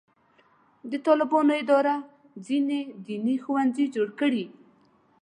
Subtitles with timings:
[0.91, 1.95] د طالبانو اداره
[2.47, 4.45] ځینې دیني ښوونځي جوړ کړي.